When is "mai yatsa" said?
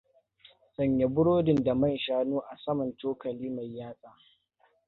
3.49-4.13